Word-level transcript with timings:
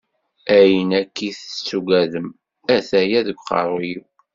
Ayen 0.57 0.89
akkit 1.01 1.37
tettugadem, 1.43 2.27
ataya 2.75 3.21
deg 3.27 3.37
aqerru-iw. 3.39 4.03